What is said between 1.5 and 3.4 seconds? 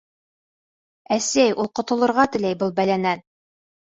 ул ҡотолорға теләй был бәләнән.